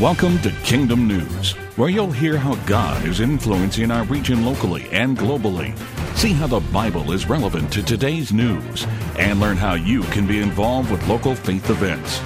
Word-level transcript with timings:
Welcome 0.00 0.40
to 0.40 0.50
Kingdom 0.64 1.06
News, 1.06 1.52
where 1.76 1.90
you'll 1.90 2.10
hear 2.10 2.36
how 2.38 2.54
God 2.64 3.04
is 3.06 3.20
influencing 3.20 3.90
our 3.90 4.04
region 4.04 4.44
locally 4.44 4.88
and 4.90 5.16
globally. 5.16 5.76
See 6.16 6.32
how 6.32 6.46
the 6.46 6.60
Bible 6.72 7.12
is 7.12 7.28
relevant 7.28 7.70
to 7.74 7.82
today's 7.84 8.32
news 8.32 8.86
and 9.18 9.38
learn 9.38 9.58
how 9.58 9.74
you 9.74 10.02
can 10.04 10.26
be 10.26 10.40
involved 10.40 10.90
with 10.90 11.06
local 11.06 11.34
faith 11.36 11.68
events. 11.68 12.20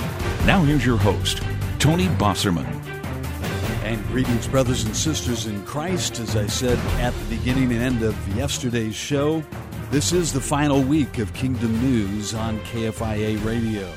Now, 0.47 0.63
here's 0.63 0.87
your 0.87 0.97
host, 0.97 1.43
Tony 1.79 2.07
Bosserman. 2.07 2.73
And 3.83 4.03
greetings, 4.07 4.47
brothers 4.47 4.85
and 4.85 4.97
sisters 4.97 5.47
in 5.47 5.63
Christ. 5.67 6.21
As 6.21 6.37
I 6.37 6.47
said 6.47 6.79
at 7.01 7.13
the 7.15 7.37
beginning 7.37 7.73
and 7.73 7.83
end 7.83 8.03
of 8.03 8.37
yesterday's 8.37 8.95
show, 8.95 9.45
this 9.91 10.13
is 10.13 10.33
the 10.33 10.41
final 10.41 10.81
week 10.83 11.19
of 11.19 11.35
Kingdom 11.35 11.79
News 11.83 12.33
on 12.33 12.61
KFIA 12.61 13.45
Radio 13.45 13.93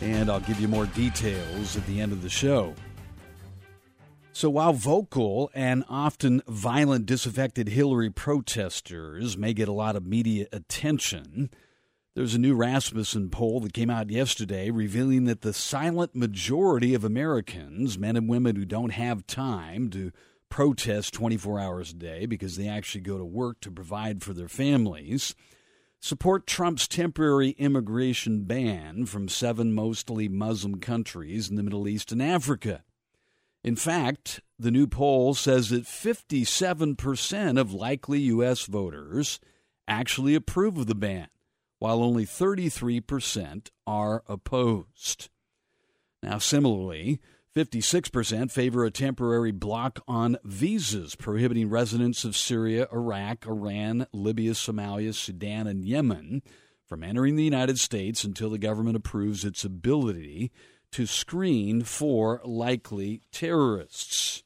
and 0.00 0.30
I'll 0.30 0.40
give 0.40 0.60
you 0.60 0.68
more 0.68 0.86
details 0.86 1.76
at 1.76 1.86
the 1.86 2.00
end 2.00 2.12
of 2.12 2.22
the 2.22 2.28
show. 2.28 2.74
So, 4.32 4.48
while 4.48 4.72
vocal 4.72 5.50
and 5.54 5.84
often 5.88 6.42
violent, 6.46 7.06
disaffected 7.06 7.68
Hillary 7.68 8.10
protesters 8.10 9.36
may 9.36 9.52
get 9.52 9.68
a 9.68 9.72
lot 9.72 9.96
of 9.96 10.06
media 10.06 10.46
attention, 10.52 11.50
there's 12.14 12.34
a 12.34 12.38
new 12.38 12.54
Rasmussen 12.54 13.30
poll 13.30 13.60
that 13.60 13.72
came 13.72 13.90
out 13.90 14.10
yesterday 14.10 14.70
revealing 14.70 15.24
that 15.24 15.42
the 15.42 15.52
silent 15.52 16.14
majority 16.14 16.94
of 16.94 17.04
Americans, 17.04 17.98
men 17.98 18.16
and 18.16 18.28
women 18.28 18.56
who 18.56 18.64
don't 18.64 18.90
have 18.90 19.26
time 19.26 19.90
to 19.90 20.12
protest 20.48 21.14
24 21.14 21.60
hours 21.60 21.92
a 21.92 21.94
day 21.94 22.26
because 22.26 22.56
they 22.56 22.68
actually 22.68 23.00
go 23.00 23.18
to 23.18 23.24
work 23.24 23.60
to 23.60 23.70
provide 23.70 24.22
for 24.22 24.32
their 24.32 24.48
families, 24.48 25.34
support 26.00 26.46
Trump's 26.46 26.88
temporary 26.88 27.50
immigration 27.50 28.44
ban 28.44 29.06
from 29.06 29.28
seven 29.28 29.72
mostly 29.72 30.28
Muslim 30.28 30.80
countries 30.80 31.48
in 31.48 31.56
the 31.56 31.62
Middle 31.62 31.86
East 31.86 32.10
and 32.10 32.22
Africa. 32.22 32.82
In 33.62 33.76
fact, 33.76 34.40
the 34.58 34.70
new 34.70 34.86
poll 34.86 35.34
says 35.34 35.68
that 35.68 35.84
57% 35.84 37.60
of 37.60 37.74
likely 37.74 38.20
U.S. 38.20 38.64
voters 38.64 39.38
actually 39.86 40.34
approve 40.34 40.78
of 40.78 40.86
the 40.86 40.94
ban, 40.94 41.28
while 41.78 42.02
only 42.02 42.24
33% 42.24 43.68
are 43.86 44.22
opposed. 44.26 45.28
Now, 46.22 46.38
similarly, 46.38 47.20
56% 47.54 48.52
favor 48.52 48.84
a 48.84 48.92
temporary 48.92 49.50
block 49.50 50.00
on 50.06 50.36
visas 50.44 51.16
prohibiting 51.16 51.68
residents 51.68 52.24
of 52.24 52.36
Syria, 52.36 52.86
Iraq, 52.92 53.44
Iran, 53.46 54.06
Libya, 54.12 54.52
Somalia, 54.52 55.12
Sudan, 55.12 55.66
and 55.66 55.84
Yemen 55.84 56.42
from 56.86 57.02
entering 57.02 57.34
the 57.34 57.44
United 57.44 57.78
States 57.80 58.22
until 58.22 58.50
the 58.50 58.58
government 58.58 58.96
approves 58.96 59.44
its 59.44 59.64
ability 59.64 60.52
to 60.92 61.06
screen 61.06 61.82
for 61.82 62.40
likely 62.44 63.22
terrorists. 63.32 64.44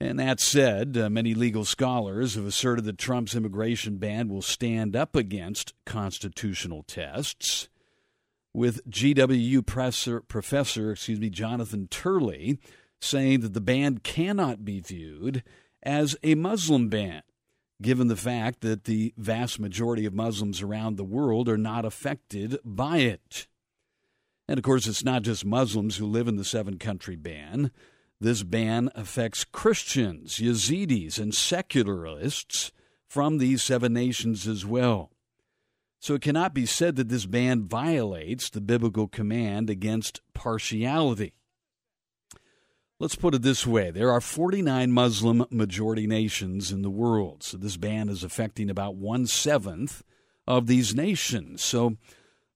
And 0.00 0.18
that 0.18 0.40
said, 0.40 0.96
uh, 0.96 1.10
many 1.10 1.34
legal 1.34 1.64
scholars 1.64 2.34
have 2.34 2.46
asserted 2.46 2.84
that 2.86 2.98
Trump's 2.98 3.34
immigration 3.34 3.98
ban 3.98 4.28
will 4.28 4.42
stand 4.42 4.96
up 4.96 5.14
against 5.14 5.74
constitutional 5.84 6.82
tests 6.84 7.68
with 8.58 8.84
GWU 8.90 9.64
professor, 9.64 10.20
professor 10.20 10.90
excuse 10.92 11.20
me, 11.20 11.30
Jonathan 11.30 11.86
Turley 11.86 12.58
saying 13.00 13.40
that 13.40 13.54
the 13.54 13.60
ban 13.60 13.98
cannot 13.98 14.64
be 14.64 14.80
viewed 14.80 15.44
as 15.84 16.16
a 16.24 16.34
Muslim 16.34 16.88
ban, 16.88 17.22
given 17.80 18.08
the 18.08 18.16
fact 18.16 18.60
that 18.62 18.84
the 18.84 19.14
vast 19.16 19.60
majority 19.60 20.04
of 20.04 20.12
Muslims 20.12 20.60
around 20.60 20.96
the 20.96 21.04
world 21.04 21.48
are 21.48 21.56
not 21.56 21.84
affected 21.84 22.58
by 22.64 22.98
it. 22.98 23.46
And 24.48 24.58
of 24.58 24.64
course, 24.64 24.88
it's 24.88 25.04
not 25.04 25.22
just 25.22 25.44
Muslims 25.44 25.98
who 25.98 26.06
live 26.06 26.26
in 26.26 26.36
the 26.36 26.44
seven 26.44 26.78
country 26.78 27.14
ban. 27.14 27.70
This 28.20 28.42
ban 28.42 28.90
affects 28.96 29.44
Christians, 29.44 30.38
Yazidis, 30.38 31.20
and 31.20 31.32
secularists 31.32 32.72
from 33.06 33.38
these 33.38 33.62
seven 33.62 33.92
nations 33.92 34.48
as 34.48 34.66
well. 34.66 35.12
So 36.00 36.14
it 36.14 36.22
cannot 36.22 36.54
be 36.54 36.66
said 36.66 36.96
that 36.96 37.08
this 37.08 37.26
ban 37.26 37.64
violates 37.64 38.50
the 38.50 38.60
biblical 38.60 39.08
command 39.08 39.68
against 39.68 40.20
partiality. 40.32 41.34
Let's 43.00 43.16
put 43.16 43.34
it 43.34 43.42
this 43.42 43.66
way 43.66 43.90
there 43.90 44.10
are 44.10 44.20
49 44.20 44.90
Muslim 44.90 45.46
majority 45.50 46.06
nations 46.06 46.72
in 46.72 46.82
the 46.82 46.90
world, 46.90 47.42
so 47.42 47.56
this 47.56 47.76
ban 47.76 48.08
is 48.08 48.24
affecting 48.24 48.70
about 48.70 48.96
one 48.96 49.26
seventh 49.26 50.02
of 50.48 50.66
these 50.66 50.94
nations. 50.94 51.62
So 51.62 51.96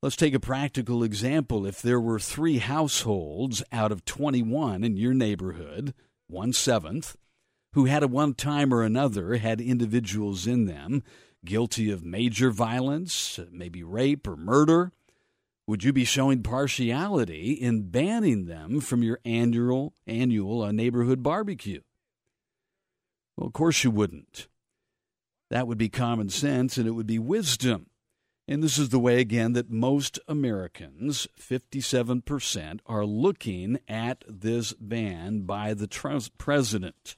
let's 0.02 0.16
take 0.16 0.34
a 0.34 0.40
practical 0.40 1.04
example. 1.04 1.64
If 1.66 1.80
there 1.80 2.00
were 2.00 2.18
three 2.18 2.58
households 2.58 3.62
out 3.70 3.92
of 3.92 4.04
21 4.04 4.82
in 4.82 4.96
your 4.96 5.14
neighborhood, 5.14 5.94
one 6.26 6.52
seventh, 6.52 7.16
who 7.74 7.84
had 7.84 8.02
at 8.02 8.10
one 8.10 8.34
time 8.34 8.74
or 8.74 8.82
another 8.82 9.36
had 9.36 9.60
individuals 9.60 10.46
in 10.46 10.66
them 10.66 11.02
guilty 11.44 11.90
of 11.90 12.04
major 12.04 12.50
violence, 12.50 13.38
maybe 13.50 13.82
rape 13.82 14.26
or 14.26 14.36
murder? 14.36 14.92
Would 15.66 15.84
you 15.84 15.92
be 15.92 16.04
showing 16.04 16.42
partiality 16.42 17.52
in 17.52 17.90
banning 17.90 18.46
them 18.46 18.80
from 18.80 19.02
your 19.02 19.20
annual 19.24 19.94
annual 20.06 20.62
uh, 20.62 20.72
neighborhood 20.72 21.22
barbecue? 21.22 21.80
Well, 23.36 23.46
of 23.46 23.52
course 23.52 23.84
you 23.84 23.90
wouldn't. 23.90 24.48
That 25.50 25.66
would 25.66 25.78
be 25.78 25.88
common 25.88 26.30
sense 26.30 26.78
and 26.78 26.88
it 26.88 26.92
would 26.92 27.06
be 27.06 27.18
wisdom. 27.18 27.86
And 28.48 28.62
this 28.62 28.76
is 28.76 28.88
the 28.88 28.98
way, 28.98 29.20
again, 29.20 29.52
that 29.52 29.70
most 29.70 30.18
Americans, 30.26 31.28
57%, 31.40 32.80
are 32.86 33.04
looking 33.04 33.78
at 33.86 34.24
this 34.28 34.72
ban 34.72 35.42
by 35.42 35.74
the 35.74 35.86
president. 36.36 37.16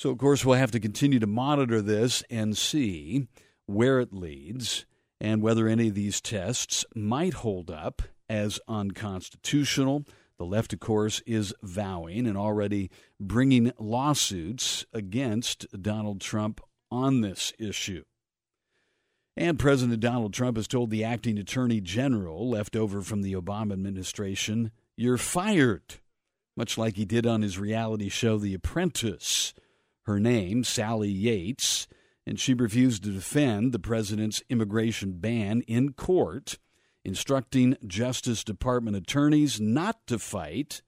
So, 0.00 0.08
of 0.08 0.16
course, 0.16 0.46
we'll 0.46 0.56
have 0.56 0.70
to 0.70 0.80
continue 0.80 1.18
to 1.18 1.26
monitor 1.26 1.82
this 1.82 2.24
and 2.30 2.56
see 2.56 3.28
where 3.66 4.00
it 4.00 4.14
leads 4.14 4.86
and 5.20 5.42
whether 5.42 5.68
any 5.68 5.88
of 5.88 5.94
these 5.94 6.22
tests 6.22 6.86
might 6.94 7.34
hold 7.34 7.70
up 7.70 8.00
as 8.26 8.58
unconstitutional. 8.66 10.06
The 10.38 10.46
left, 10.46 10.72
of 10.72 10.80
course, 10.80 11.20
is 11.26 11.52
vowing 11.62 12.26
and 12.26 12.38
already 12.38 12.90
bringing 13.20 13.72
lawsuits 13.78 14.86
against 14.94 15.66
Donald 15.82 16.22
Trump 16.22 16.62
on 16.90 17.20
this 17.20 17.52
issue. 17.58 18.04
And 19.36 19.58
President 19.58 20.00
Donald 20.00 20.32
Trump 20.32 20.56
has 20.56 20.66
told 20.66 20.88
the 20.88 21.04
acting 21.04 21.36
attorney 21.36 21.82
general, 21.82 22.48
left 22.48 22.74
over 22.74 23.02
from 23.02 23.20
the 23.20 23.34
Obama 23.34 23.74
administration, 23.74 24.70
You're 24.96 25.18
fired, 25.18 25.96
much 26.56 26.78
like 26.78 26.96
he 26.96 27.04
did 27.04 27.26
on 27.26 27.42
his 27.42 27.58
reality 27.58 28.08
show, 28.08 28.38
The 28.38 28.54
Apprentice 28.54 29.52
her 30.10 30.20
name, 30.20 30.64
Sally 30.64 31.08
Yates, 31.08 31.86
and 32.26 32.38
she 32.38 32.52
refused 32.52 33.04
to 33.04 33.12
defend 33.12 33.72
the 33.72 33.78
president's 33.78 34.42
immigration 34.48 35.12
ban 35.12 35.62
in 35.62 35.92
court, 35.92 36.58
instructing 37.04 37.76
Justice 37.86 38.42
Department 38.44 38.96
attorneys 38.96 39.60
not 39.60 40.06
to 40.08 40.18
fight 40.18 40.82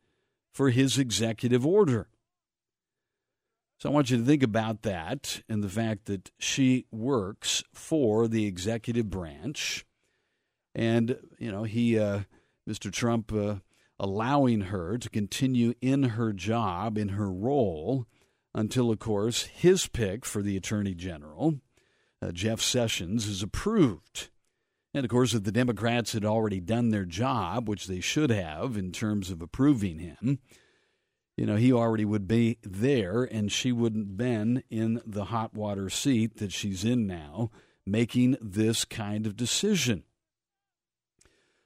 for 0.53 0.71
his 0.71 0.99
executive 0.99 1.65
order. 1.65 2.09
So 3.79 3.89
I 3.89 3.93
want 3.93 4.11
you 4.11 4.19
to 4.19 4.25
think 4.25 4.43
about 4.43 4.83
that 4.83 5.43
and 5.49 5.63
the 5.63 5.69
fact 5.69 6.07
that 6.07 6.31
she 6.39 6.87
works 6.91 7.65
for 7.73 8.29
the 8.29 8.47
executive 8.47 9.09
branch. 9.09 9.85
And, 10.75 11.17
you 11.39 11.51
know, 11.51 11.65
he, 11.65 11.99
uh, 11.99 12.21
Mr. 12.69 12.93
Trump, 12.93 13.33
uh, 13.33 13.57
allowing 13.99 14.63
her 14.63 14.99
to 14.99 15.09
continue 15.11 15.75
in 15.81 16.03
her 16.03 16.33
job, 16.33 16.99
in 16.99 17.11
her 17.11 17.31
role, 17.31 18.07
until, 18.55 18.91
of 18.91 18.99
course, 18.99 19.45
his 19.45 19.87
pick 19.87 20.25
for 20.25 20.43
the 20.43 20.57
Attorney 20.57 20.95
General, 20.95 21.61
uh, 22.21 22.33
Jeff 22.33 22.61
Sessions, 22.61 23.27
is 23.27 23.43
approved. 23.43 24.29
And 24.95 25.05
of 25.05 25.11
course, 25.11 25.33
if 25.33 25.45
the 25.45 25.53
Democrats 25.53 26.13
had 26.13 26.25
already 26.25 26.61
done 26.61 26.91
their 26.91 27.07
job, 27.07 27.69
which 27.69 27.87
they 27.87 28.01
should 28.01 28.31
have 28.31 28.77
in 28.77 28.93
terms 28.93 29.31
of 29.31 29.41
approving 29.41 29.99
him, 29.99 30.39
you 31.37 31.47
know, 31.47 31.57
he 31.57 31.73
already 31.73 32.05
would 32.05 32.29
be 32.29 32.59
there 32.63 33.23
and 33.23 33.51
she 33.51 33.73
wouldn't 33.73 34.17
been 34.19 34.63
in 34.71 35.01
the 35.07 35.27
hot 35.27 35.55
water 35.55 35.89
seat 35.89 36.37
that 36.37 36.53
she's 36.53 36.85
in 36.85 37.07
now, 37.07 37.51
making 37.87 38.37
this 38.41 38.85
kind 38.85 39.27
of 39.27 39.35
decision. 39.35 40.05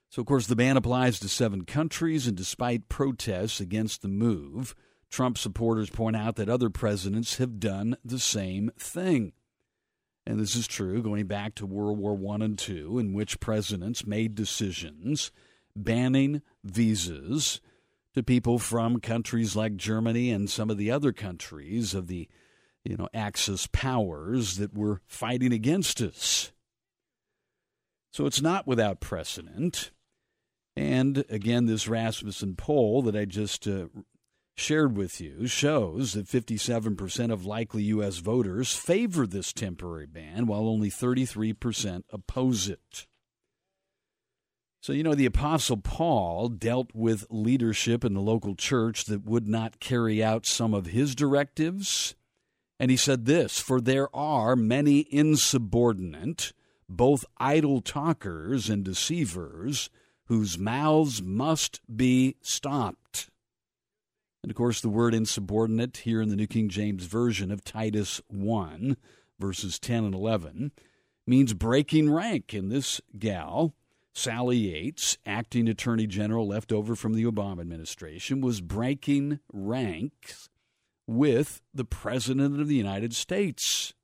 So, 0.09 0.21
of 0.21 0.27
course, 0.27 0.47
the 0.47 0.57
ban 0.57 0.77
applies 0.77 1.19
to 1.19 1.29
seven 1.29 1.65
countries, 1.65 2.29
and 2.29 2.37
despite 2.37 2.89
protests 2.89 3.61
against 3.61 4.03
the 4.03 4.09
move, 4.09 4.75
Trump 5.17 5.39
supporters 5.39 5.89
point 5.89 6.15
out 6.15 6.37
that 6.37 6.51
other 6.51 6.69
presidents 6.69 7.39
have 7.39 7.59
done 7.59 7.97
the 8.05 8.19
same 8.19 8.71
thing. 8.79 9.33
And 10.27 10.39
this 10.39 10.55
is 10.55 10.67
true 10.67 11.03
going 11.03 11.25
back 11.25 11.55
to 11.55 11.65
World 11.65 11.99
War 11.99 12.19
I 12.35 12.45
and 12.45 12.69
II, 12.69 12.99
in 12.99 13.15
which 13.15 13.41
presidents 13.41 14.07
made 14.07 14.35
decisions 14.35 15.31
banning 15.75 16.43
visas 16.63 17.63
to 18.13 18.23
people 18.23 18.59
from 18.59 19.01
countries 19.01 19.57
like 19.57 19.77
Germany 19.77 20.31
and 20.31 20.51
some 20.51 20.69
of 20.69 20.77
the 20.77 20.91
other 20.91 21.15
countries 21.15 21.95
of 21.95 22.09
the 22.09 22.29
you 22.85 22.99
know 22.99 23.09
Axis 23.15 23.67
powers 23.69 24.59
that 24.59 24.77
were 24.77 25.01
fighting 25.07 25.55
against 25.55 26.03
us. 26.03 26.53
So 28.13 28.27
it's 28.27 28.43
not 28.43 28.67
without 28.67 29.01
precedent. 29.01 29.93
And 30.77 31.25
again, 31.31 31.65
this 31.65 31.89
Rasmussen 31.89 32.55
poll 32.57 33.01
that 33.01 33.17
I 33.17 33.25
just 33.25 33.67
uh, 33.67 33.87
shared 34.57 34.97
with 34.97 35.21
you 35.21 35.47
shows 35.47 36.15
that 36.15 36.27
57% 36.27 37.33
of 37.33 37.45
likely 37.45 37.85
U.S. 37.85 38.19
voters 38.19 38.75
favor 38.75 39.27
this 39.27 39.53
temporary 39.53 40.07
ban, 40.07 40.47
while 40.47 40.69
only 40.69 40.91
33% 40.91 42.05
oppose 42.11 42.69
it. 42.69 43.07
So, 44.81 44.93
you 44.93 45.03
know, 45.03 45.15
the 45.15 45.27
Apostle 45.27 45.79
Paul 45.79 46.49
dealt 46.49 46.91
with 46.95 47.27
leadership 47.29 48.05
in 48.05 48.15
the 48.15 48.21
local 48.21 48.55
church 48.55 49.05
that 49.07 49.25
would 49.25 49.49
not 49.49 49.81
carry 49.81 50.23
out 50.23 50.47
some 50.47 50.75
of 50.75 50.87
his 50.87 51.15
directives. 51.15 52.15
And 52.79 52.91
he 52.91 52.97
said 52.97 53.25
this 53.25 53.59
For 53.59 53.81
there 53.81 54.15
are 54.15 54.55
many 54.55 55.07
insubordinate, 55.11 56.53
both 56.89 57.25
idle 57.37 57.81
talkers 57.81 58.71
and 58.71 58.85
deceivers, 58.85 59.91
whose 60.27 60.59
mouths 60.59 61.21
must 61.21 61.81
be 61.95 62.37
stopped 62.41 63.06
and 64.43 64.51
of 64.51 64.57
course, 64.57 64.81
the 64.81 64.89
word 64.89 65.15
insubordinate 65.15 65.99
here 65.99 66.23
in 66.23 66.29
the 66.29 66.37
New 66.37 66.47
King 66.47 66.69
James 66.69 67.05
Version 67.05 67.51
of 67.51 67.65
Titus 67.65 68.21
1, 68.29 68.97
verses 69.39 69.79
10 69.79 70.05
and 70.05 70.15
11, 70.15 70.73
means 71.27 71.53
breaking 71.53 72.13
rank. 72.13 72.53
And 72.53 72.71
this 72.71 73.01
gal, 73.19 73.75
Sally 74.15 74.57
Yates, 74.59 75.19
acting 75.27 75.69
attorney 75.69 76.07
general 76.07 76.47
left 76.47 76.73
over 76.73 76.95
from 76.95 77.15
the 77.15 77.25
Obama 77.25 77.61
administration, 77.61 78.41
was 78.41 78.61
breaking 78.61 79.41
ranks 79.53 80.49
with 81.07 81.61
the 81.75 81.85
President 81.85 82.61
of 82.61 82.69
the 82.69 82.77
United 82.77 83.15
States. 83.15 83.95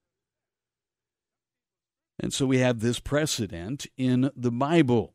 And 2.19 2.33
so 2.33 2.47
we 2.47 2.59
have 2.59 2.81
this 2.81 3.01
precedent 3.01 3.87
in 3.97 4.31
the 4.37 4.53
Bible. 4.53 5.12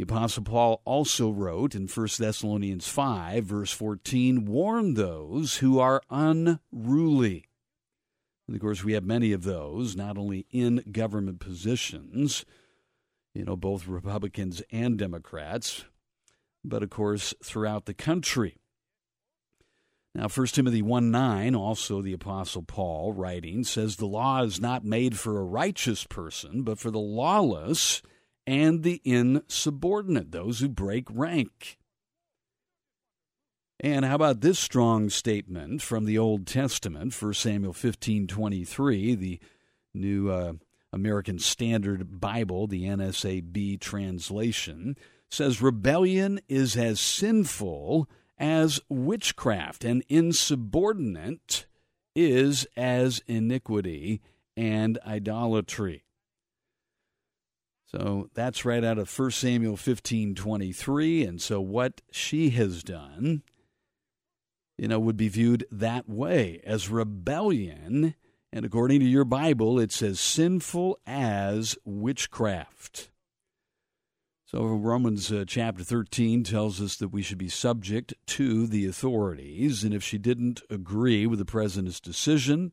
The 0.00 0.04
Apostle 0.04 0.44
Paul 0.44 0.80
also 0.86 1.30
wrote 1.30 1.74
in 1.74 1.86
1 1.86 2.08
Thessalonians 2.18 2.88
5, 2.88 3.44
verse 3.44 3.70
14, 3.70 4.46
warn 4.46 4.94
those 4.94 5.58
who 5.58 5.78
are 5.78 6.00
unruly. 6.08 7.44
And 8.46 8.56
of 8.56 8.62
course, 8.62 8.82
we 8.82 8.94
have 8.94 9.04
many 9.04 9.32
of 9.32 9.42
those, 9.42 9.96
not 9.96 10.16
only 10.16 10.46
in 10.50 10.82
government 10.90 11.38
positions, 11.38 12.46
you 13.34 13.44
know, 13.44 13.56
both 13.56 13.86
Republicans 13.86 14.62
and 14.72 14.96
Democrats, 14.96 15.84
but 16.64 16.82
of 16.82 16.88
course 16.88 17.34
throughout 17.44 17.84
the 17.84 17.92
country. 17.92 18.56
Now, 20.14 20.28
1 20.28 20.46
Timothy 20.46 20.80
1 20.80 21.10
9, 21.10 21.54
also 21.54 22.00
the 22.00 22.14
Apostle 22.14 22.62
Paul 22.62 23.12
writing, 23.12 23.64
says, 23.64 23.96
The 23.96 24.06
law 24.06 24.44
is 24.44 24.62
not 24.62 24.82
made 24.82 25.18
for 25.18 25.38
a 25.38 25.44
righteous 25.44 26.04
person, 26.04 26.62
but 26.62 26.78
for 26.78 26.90
the 26.90 26.98
lawless 26.98 28.00
and 28.50 28.82
the 28.82 29.00
insubordinate, 29.04 30.32
those 30.32 30.58
who 30.58 30.68
break 30.68 31.06
rank. 31.08 31.78
And 33.78 34.04
how 34.04 34.16
about 34.16 34.40
this 34.40 34.58
strong 34.58 35.08
statement 35.08 35.82
from 35.82 36.04
the 36.04 36.18
Old 36.18 36.48
Testament, 36.48 37.14
1 37.14 37.34
Samuel 37.34 37.72
15 37.72 38.26
23, 38.26 39.14
the 39.14 39.38
New 39.94 40.30
uh, 40.32 40.54
American 40.92 41.38
Standard 41.38 42.20
Bible, 42.20 42.66
the 42.66 42.86
NASB 42.86 43.78
translation, 43.78 44.96
says, 45.30 45.62
Rebellion 45.62 46.40
is 46.48 46.76
as 46.76 46.98
sinful 46.98 48.10
as 48.36 48.80
witchcraft, 48.88 49.84
and 49.84 50.02
insubordinate 50.08 51.66
is 52.16 52.66
as 52.76 53.22
iniquity 53.28 54.20
and 54.56 54.98
idolatry. 55.06 56.02
So 57.90 58.30
that's 58.34 58.64
right 58.64 58.84
out 58.84 58.98
of 58.98 59.18
1 59.18 59.30
Samuel 59.32 59.76
15 59.76 60.36
23. 60.36 61.24
And 61.24 61.42
so 61.42 61.60
what 61.60 62.00
she 62.12 62.50
has 62.50 62.84
done, 62.84 63.42
you 64.78 64.86
know, 64.86 65.00
would 65.00 65.16
be 65.16 65.28
viewed 65.28 65.66
that 65.72 66.08
way 66.08 66.60
as 66.64 66.88
rebellion. 66.88 68.14
And 68.52 68.64
according 68.64 69.00
to 69.00 69.06
your 69.06 69.24
Bible, 69.24 69.80
it 69.80 69.90
says 69.90 70.20
sinful 70.20 70.98
as 71.04 71.76
witchcraft. 71.84 73.10
So 74.46 74.64
Romans 74.64 75.32
uh, 75.32 75.44
chapter 75.46 75.82
13 75.82 76.44
tells 76.44 76.80
us 76.80 76.96
that 76.96 77.08
we 77.08 77.22
should 77.22 77.38
be 77.38 77.48
subject 77.48 78.14
to 78.26 78.68
the 78.68 78.86
authorities. 78.86 79.82
And 79.82 79.94
if 79.94 80.04
she 80.04 80.18
didn't 80.18 80.62
agree 80.70 81.26
with 81.26 81.40
the 81.40 81.44
president's 81.44 82.00
decision, 82.00 82.72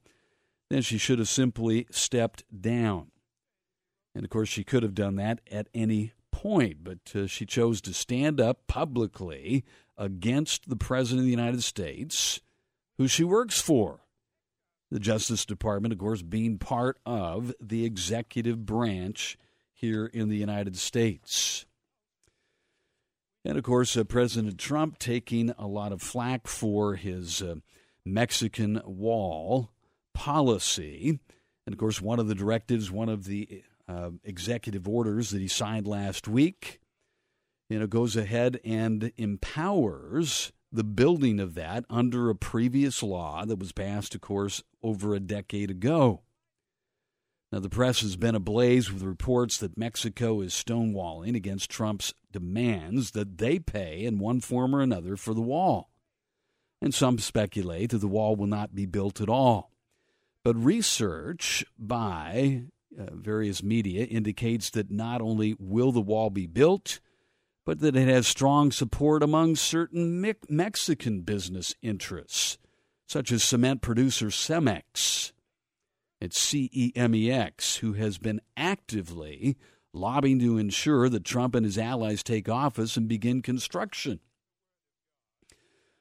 then 0.70 0.84
she 0.84 0.98
should 1.00 1.20
have 1.20 1.30
simply 1.30 1.88
stepped 1.90 2.44
down. 2.62 3.12
And 4.18 4.26
of 4.26 4.32
course, 4.32 4.50
she 4.50 4.64
could 4.64 4.82
have 4.82 4.96
done 4.96 5.16
that 5.18 5.42
at 5.52 5.68
any 5.76 6.14
point, 6.32 6.78
but 6.84 6.98
uh, 7.16 7.28
she 7.28 7.46
chose 7.46 7.82
to 7.82 7.94
stand 7.94 8.42
up 8.42 8.66
publicly 8.66 9.64
against 9.96 10.68
the 10.68 10.76
President 10.76 11.20
of 11.20 11.26
the 11.26 11.30
United 11.30 11.62
States, 11.62 12.42
who 12.98 13.08
she 13.08 13.24
works 13.24 13.62
for. 13.62 14.00
The 14.90 15.00
Justice 15.00 15.46
Department, 15.46 15.94
of 15.94 16.00
course, 16.00 16.24
being 16.24 16.58
part 16.58 16.98
of 17.06 17.54
the 17.62 17.86
executive 17.86 18.66
branch 18.66 19.38
here 19.72 20.08
in 20.08 20.30
the 20.30 20.38
United 20.38 20.78
States. 20.78 21.68
And 23.46 23.56
of 23.56 23.64
course, 23.64 23.96
uh, 23.96 24.04
President 24.04 24.58
Trump 24.58 24.98
taking 24.98 25.52
a 25.60 25.68
lot 25.68 25.92
of 25.92 26.02
flack 26.02 26.48
for 26.48 26.96
his 26.96 27.44
uh, 27.44 27.58
Mexican 28.04 28.82
wall 28.84 29.70
policy. 30.16 31.20
And 31.68 31.74
of 31.74 31.78
course, 31.78 32.02
one 32.02 32.20
of 32.20 32.28
the 32.28 32.34
directives, 32.34 32.90
one 32.90 33.10
of 33.10 33.26
the 33.26 33.64
uh, 33.88 34.12
executive 34.24 34.88
orders 34.88 35.30
that 35.32 35.42
he 35.42 35.48
signed 35.48 35.88
last 35.88 36.28
week, 36.28 36.80
you 37.70 37.80
know, 37.80 37.88
goes 37.88 38.16
ahead 38.16 38.60
and 38.64 39.12
empowers 39.18 40.52
the 40.72 40.84
building 40.84 41.40
of 41.40 41.54
that 41.56 41.86
under 41.90 42.30
a 42.30 42.36
previous 42.36 43.02
law 43.02 43.46
that 43.46 43.60
was 43.60 43.72
passed, 43.72 44.16
of 44.16 44.22
course, 44.22 44.64
over 44.84 45.16
a 45.16 45.20
decade 45.20 45.72
ago. 45.72 46.22
Now, 47.52 47.60
the 47.60 47.70
press 47.70 48.02
has 48.02 48.18
been 48.18 48.36
ablaze 48.36 48.92
with 48.92 49.04
reports 49.04 49.58
that 49.60 49.78
Mexico 49.78 50.42
is 50.42 50.54
stonewalling 50.54 51.36
against 51.36 51.72
Trump's 51.72 52.14
demands 52.32 53.12
that 53.12 53.38
they 53.38 53.58
pay 53.58 54.04
in 54.04 54.20
one 54.20 54.42
form 54.42 54.76
or 54.76 54.82
another 54.82 55.16
for 55.16 55.34
the 55.34 55.42
wall. 55.42 55.90
And 56.82 56.94
some 56.94 57.18
speculate 57.18 57.92
that 57.92 58.00
the 58.00 58.08
wall 58.08 58.36
will 58.36 58.48
not 58.48 58.76
be 58.76 58.86
built 58.86 59.22
at 59.22 59.30
all. 59.30 59.72
But 60.44 60.56
research 60.56 61.66
by 61.80 62.66
uh, 62.98 63.06
various 63.14 63.64
media 63.64 64.06
indicates 64.06 64.70
that 64.72 64.92
not 64.92 65.22
only 65.22 65.56
will 65.60 65.92
the 65.92 66.02
wall 66.02 66.30
be 66.30 66.48
built, 66.48 67.00
but 67.66 67.80
that 67.80 67.96
it 67.96 68.08
has 68.08 68.26
strong 68.26 68.72
support 68.72 69.22
among 69.22 69.56
certain 69.56 70.22
Me- 70.22 70.34
Mexican 70.50 71.22
business 71.22 71.76
interests, 71.82 72.58
such 73.08 73.32
as 73.32 73.44
cement 73.44 73.82
producer 73.82 74.28
Cemex. 74.28 75.34
It's 76.20 76.40
CEMEX, 76.40 77.78
who 77.80 77.94
has 77.94 78.18
been 78.18 78.42
actively 78.56 79.58
lobbying 79.94 80.40
to 80.40 80.58
ensure 80.58 81.10
that 81.10 81.24
Trump 81.24 81.56
and 81.56 81.66
his 81.66 81.78
allies 81.78 82.24
take 82.24 82.50
office 82.50 82.98
and 82.98 83.08
begin 83.08 83.42
construction. 83.42 84.20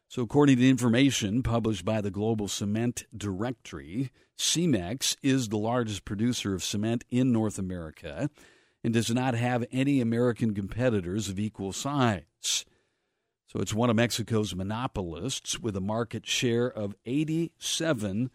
So, 0.08 0.22
according 0.22 0.58
to 0.58 0.68
information 0.68 1.42
published 1.42 1.84
by 1.84 2.00
the 2.00 2.12
Global 2.12 2.46
Cement 2.46 3.04
Directory, 3.16 4.12
Cemex 4.38 5.16
is 5.20 5.48
the 5.48 5.58
largest 5.58 6.04
producer 6.04 6.54
of 6.54 6.62
cement 6.62 7.04
in 7.10 7.32
North 7.32 7.58
America 7.58 8.30
and 8.84 8.94
does 8.94 9.10
not 9.10 9.34
have 9.34 9.64
any 9.72 10.00
American 10.00 10.54
competitors 10.54 11.28
of 11.28 11.40
equal 11.40 11.72
size. 11.72 12.22
So, 13.48 13.60
it's 13.60 13.74
one 13.74 13.90
of 13.90 13.96
Mexico's 13.96 14.54
monopolists 14.54 15.58
with 15.58 15.76
a 15.76 15.80
market 15.80 16.24
share 16.24 16.68
of 16.68 16.94
87%. 17.04 18.30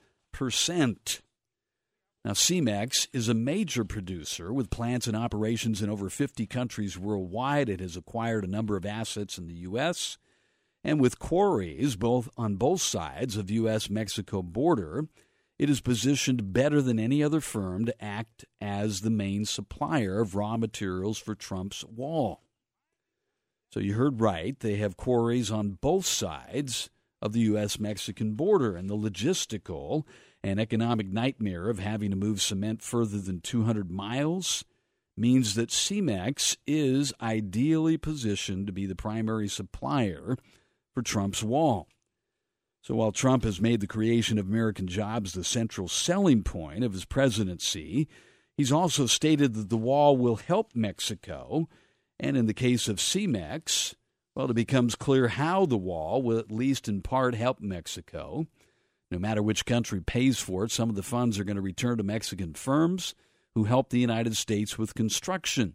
Now, 2.24 2.34
Cemex 2.34 3.08
is 3.14 3.30
a 3.30 3.34
major 3.34 3.86
producer 3.86 4.52
with 4.52 4.70
plants 4.70 5.08
and 5.08 5.16
operations 5.16 5.82
in 5.82 5.90
over 5.90 6.10
50 6.10 6.46
countries 6.48 7.00
worldwide. 7.00 7.70
It 7.70 7.80
has 7.80 7.96
acquired 7.96 8.44
a 8.44 8.52
number 8.52 8.76
of 8.76 8.86
assets 8.86 9.38
in 9.38 9.48
the 9.48 9.56
U.S 9.62 10.18
and 10.84 11.00
with 11.00 11.20
quarries 11.20 11.96
both 11.96 12.30
on 12.38 12.56
both 12.56 12.82
sides 12.82 13.38
of 13.38 13.52
U.S. 13.52 13.90
Mexico 13.90 14.42
border, 14.42 15.08
it 15.60 15.70
is 15.70 15.82
positioned 15.82 16.54
better 16.54 16.82
than 16.82 17.00
any 17.00 17.24
other 17.24 17.42
firm 17.42 17.86
to 17.86 18.04
act 18.04 18.46
as 18.60 19.02
the 19.02 19.10
main 19.12 19.46
supplier 19.46 20.20
of 20.20 20.36
raw 20.36 20.58
materials 20.58 21.20
for 21.20 21.36
Trump's 21.36 21.86
wall. 21.86 22.42
So 23.72 23.80
you 23.80 23.94
heard 23.94 24.22
right, 24.22 24.60
they 24.60 24.78
have 24.78 24.98
quarries 24.98 25.52
on 25.52 25.78
both 25.80 26.06
sides 26.06 26.90
of 27.22 27.34
the 27.34 27.42
U.S. 27.42 27.80
Mexican 27.80 28.34
border, 28.34 28.76
and 28.76 28.90
the 28.90 28.98
logistical 28.98 30.04
and 30.44 30.60
economic 30.60 31.08
nightmare 31.08 31.70
of 31.70 31.80
having 31.80 32.10
to 32.10 32.18
move 32.18 32.42
cement 32.42 32.82
further 32.82 33.20
than 33.20 33.42
200 33.42 33.92
miles 33.92 34.66
means 35.16 35.54
that 35.54 35.70
Cemex 35.70 36.58
is 36.66 37.14
ideally 37.22 37.98
positioned 37.98 38.66
to 38.66 38.74
be 38.74 38.86
the 38.86 38.96
primary 38.96 39.48
supplier 39.48 40.36
for 40.94 41.02
Trump's 41.02 41.44
wall. 41.44 41.88
So 42.82 42.96
while 42.96 43.12
Trump 43.12 43.44
has 43.44 43.62
made 43.62 43.80
the 43.80 43.88
creation 43.88 44.40
of 44.40 44.48
American 44.48 44.88
jobs 44.88 45.34
the 45.34 45.44
central 45.44 45.88
selling 45.88 46.44
point 46.44 46.84
of 46.84 46.94
his 46.94 47.06
presidency, 47.06 48.08
he's 48.58 48.72
also 48.72 49.06
stated 49.06 49.54
that 49.54 49.70
the 49.70 49.78
wall 49.78 50.18
will 50.18 50.38
help 50.38 50.76
Mexico 50.76 51.68
And 52.22 52.38
in 52.38 52.46
the 52.46 52.54
case 52.54 52.88
of 52.88 52.98
Cemex, 52.98 53.96
well, 54.36 54.50
it 54.50 54.54
becomes 54.54 54.96
clear 54.96 55.28
how 55.28 55.66
the 55.66 55.78
wall 55.78 56.22
will 56.22 56.38
at 56.38 56.52
least 56.52 56.88
in 56.88 57.02
part 57.02 57.34
help 57.34 57.60
Mexico. 57.60 58.46
No 59.10 59.18
matter 59.18 59.42
which 59.42 59.66
country 59.66 60.00
pays 60.00 60.40
for 60.40 60.64
it, 60.64 60.72
some 60.72 60.90
of 60.90 60.96
the 60.96 61.04
funds 61.04 61.40
are 61.40 61.44
going 61.44 61.56
to 61.56 61.62
return 61.62 61.98
to 61.98 62.04
Mexican 62.04 62.54
firms 62.54 63.16
who 63.56 63.66
help 63.66 63.90
the 63.90 64.00
United 64.00 64.38
States 64.38 64.78
with 64.78 64.94
construction. 64.94 65.74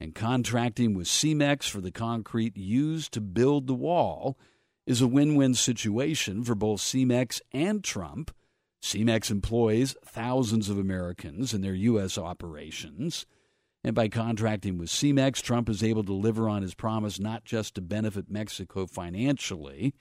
And 0.00 0.14
contracting 0.14 0.94
with 0.94 1.08
CEMEX 1.08 1.68
for 1.68 1.82
the 1.82 1.90
concrete 1.90 2.56
used 2.56 3.12
to 3.12 3.20
build 3.20 3.66
the 3.66 3.74
wall 3.74 4.38
is 4.86 5.02
a 5.02 5.06
win 5.06 5.34
win 5.34 5.54
situation 5.54 6.42
for 6.42 6.54
both 6.54 6.80
CEMEX 6.80 7.42
and 7.52 7.84
Trump. 7.84 8.34
CEMEX 8.82 9.30
employs 9.30 9.94
thousands 10.06 10.70
of 10.70 10.78
Americans 10.78 11.52
in 11.52 11.60
their 11.60 11.74
U.S. 11.74 12.16
operations. 12.16 13.26
And 13.84 13.94
by 13.94 14.08
contracting 14.08 14.78
with 14.78 14.88
CEMEX, 14.88 15.42
Trump 15.42 15.68
is 15.68 15.82
able 15.82 16.02
to 16.02 16.06
deliver 16.06 16.48
on 16.48 16.62
his 16.62 16.74
promise 16.74 17.20
not 17.20 17.44
just 17.44 17.74
to 17.74 17.82
benefit 17.82 18.30
Mexico 18.30 18.86
financially, 18.86 19.94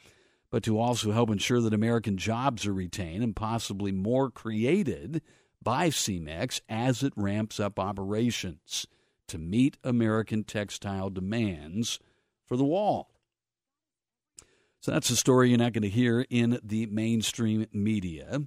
but 0.49 0.63
to 0.63 0.79
also 0.79 1.11
help 1.11 1.29
ensure 1.29 1.59
that 1.59 1.73
American 1.73 2.15
jobs 2.15 2.65
are 2.65 2.73
retained 2.73 3.21
and 3.21 3.35
possibly 3.35 3.91
more 3.91 4.31
created 4.31 5.21
by 5.61 5.89
CEMEX 5.89 6.61
as 6.69 7.03
it 7.03 7.11
ramps 7.17 7.59
up 7.59 7.77
operations 7.77 8.87
to 9.29 9.37
meet 9.37 9.77
American 9.83 10.43
textile 10.43 11.09
demands 11.09 11.99
for 12.45 12.57
the 12.57 12.65
wall. 12.65 13.11
So 14.81 14.91
that's 14.91 15.09
a 15.09 15.15
story 15.15 15.49
you're 15.49 15.57
not 15.57 15.73
going 15.73 15.83
to 15.83 15.89
hear 15.89 16.25
in 16.29 16.59
the 16.63 16.85
mainstream 16.85 17.65
media. 17.73 18.41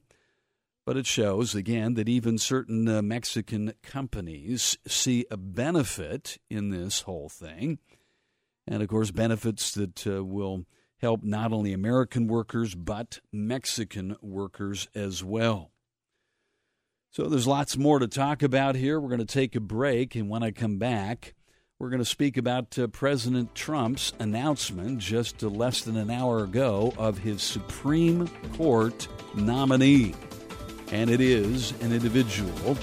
But 0.85 0.97
it 0.97 1.07
shows, 1.07 1.55
again, 1.55 1.95
that 1.95 2.09
even 2.09 2.39
certain 2.39 2.89
uh, 2.89 3.03
Mexican 3.03 3.75
companies 3.83 4.77
see 4.87 5.27
a 5.31 5.37
benefit 5.37 6.39
in 6.51 6.71
this 6.71 7.03
whole 7.03 7.29
thing. 7.29 7.79
And 8.67 8.83
of 8.83 8.89
course, 8.89 9.11
benefits 9.11 9.73
that 9.73 10.07
uh, 10.07 10.25
will 10.25 10.65
help 10.99 11.23
not 11.23 11.53
only 11.53 11.73
American 11.73 12.27
workers, 12.27 12.75
but 12.75 13.21
Mexican 13.33 14.17
workers 14.23 14.89
as 14.95 15.23
well. 15.23 15.72
So 17.13 17.25
there's 17.25 17.47
lots 17.47 17.77
more 17.77 17.99
to 17.99 18.09
talk 18.09 18.43
about 18.43 18.75
here. 18.75 18.99
We're 18.99 19.09
going 19.09 19.21
to 19.21 19.25
take 19.27 19.55
a 19.55 19.61
break. 19.61 20.17
And 20.17 20.29
when 20.29 20.43
I 20.43 20.51
come 20.51 20.79
back, 20.79 21.35
we're 21.79 21.91
going 21.91 22.01
to 22.01 22.05
speak 22.05 22.37
about 22.37 22.79
uh, 22.79 22.89
President 22.89 23.55
Trump's 23.55 24.13
announcement 24.19 24.99
just 24.99 25.45
uh, 25.45 25.49
less 25.49 25.83
than 25.83 25.97
an 25.97 26.11
hour 26.11 26.43
ago 26.43 26.93
of 26.97 27.19
his 27.19 27.43
Supreme 27.43 28.29
Court 28.57 29.07
nominee 29.35 30.15
and 30.93 31.09
it 31.11 31.21
is 31.21 31.73
an 31.81 31.93
individual 31.93 32.75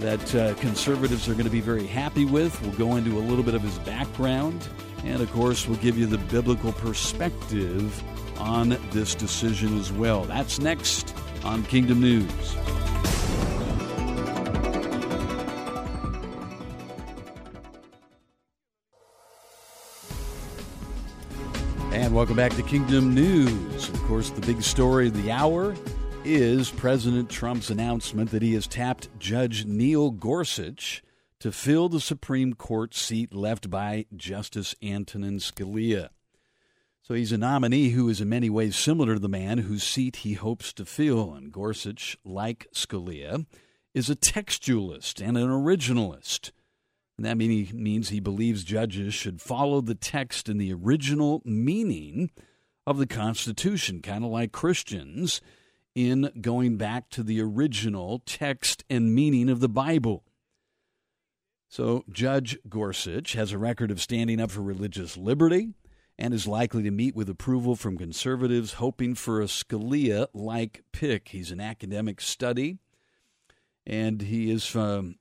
that 0.00 0.34
uh, 0.34 0.54
conservatives 0.54 1.28
are 1.28 1.34
going 1.34 1.44
to 1.44 1.50
be 1.50 1.60
very 1.60 1.86
happy 1.86 2.24
with. 2.24 2.60
We'll 2.62 2.72
go 2.72 2.96
into 2.96 3.18
a 3.18 3.20
little 3.20 3.44
bit 3.44 3.54
of 3.54 3.62
his 3.62 3.78
background, 3.80 4.66
and 5.04 5.22
of 5.22 5.30
course, 5.32 5.68
we'll 5.68 5.78
give 5.78 5.96
you 5.96 6.06
the 6.06 6.18
biblical 6.18 6.72
perspective 6.72 8.02
on 8.40 8.70
this 8.90 9.14
decision 9.14 9.78
as 9.78 9.92
well. 9.92 10.24
That's 10.24 10.58
next 10.58 11.14
on 11.44 11.62
Kingdom 11.64 12.00
News. 12.00 12.56
And 22.12 22.18
welcome 22.18 22.36
back 22.36 22.54
to 22.56 22.62
Kingdom 22.62 23.14
News. 23.14 23.88
Of 23.88 24.02
course, 24.02 24.28
the 24.28 24.46
big 24.46 24.60
story 24.60 25.06
of 25.06 25.22
the 25.22 25.30
hour 25.30 25.74
is 26.26 26.70
President 26.70 27.30
Trump's 27.30 27.70
announcement 27.70 28.32
that 28.32 28.42
he 28.42 28.52
has 28.52 28.66
tapped 28.66 29.08
Judge 29.18 29.64
Neil 29.64 30.10
Gorsuch 30.10 31.02
to 31.40 31.50
fill 31.50 31.88
the 31.88 32.02
Supreme 32.02 32.52
Court 32.52 32.94
seat 32.94 33.32
left 33.32 33.70
by 33.70 34.04
Justice 34.14 34.74
Antonin 34.82 35.38
Scalia. 35.38 36.10
So 37.00 37.14
he's 37.14 37.32
a 37.32 37.38
nominee 37.38 37.88
who 37.88 38.10
is 38.10 38.20
in 38.20 38.28
many 38.28 38.50
ways 38.50 38.76
similar 38.76 39.14
to 39.14 39.20
the 39.20 39.26
man 39.26 39.56
whose 39.56 39.82
seat 39.82 40.16
he 40.16 40.34
hopes 40.34 40.74
to 40.74 40.84
fill. 40.84 41.32
And 41.32 41.50
Gorsuch, 41.50 42.18
like 42.26 42.66
Scalia, 42.74 43.46
is 43.94 44.10
a 44.10 44.16
textualist 44.16 45.26
and 45.26 45.38
an 45.38 45.48
originalist. 45.48 46.50
And 47.22 47.40
that 47.40 47.72
means 47.72 48.08
he 48.08 48.18
believes 48.18 48.64
judges 48.64 49.14
should 49.14 49.40
follow 49.40 49.80
the 49.80 49.94
text 49.94 50.48
and 50.48 50.60
the 50.60 50.72
original 50.72 51.40
meaning 51.44 52.32
of 52.84 52.98
the 52.98 53.06
Constitution, 53.06 54.02
kind 54.02 54.24
of 54.24 54.32
like 54.32 54.50
Christians 54.50 55.40
in 55.94 56.32
going 56.40 56.78
back 56.78 57.10
to 57.10 57.22
the 57.22 57.40
original 57.40 58.20
text 58.26 58.82
and 58.90 59.14
meaning 59.14 59.48
of 59.48 59.60
the 59.60 59.68
Bible. 59.68 60.24
So, 61.68 62.04
Judge 62.10 62.58
Gorsuch 62.68 63.34
has 63.34 63.52
a 63.52 63.58
record 63.58 63.92
of 63.92 64.00
standing 64.00 64.40
up 64.40 64.50
for 64.50 64.60
religious 64.60 65.16
liberty 65.16 65.74
and 66.18 66.34
is 66.34 66.48
likely 66.48 66.82
to 66.82 66.90
meet 66.90 67.14
with 67.14 67.30
approval 67.30 67.76
from 67.76 67.96
conservatives 67.96 68.74
hoping 68.74 69.14
for 69.14 69.40
a 69.40 69.44
Scalia 69.44 70.26
like 70.34 70.82
pick. 70.90 71.28
He's 71.28 71.52
an 71.52 71.60
academic 71.60 72.20
study, 72.20 72.78
and 73.86 74.22
he 74.22 74.50
is 74.50 74.74
um, 74.74 75.18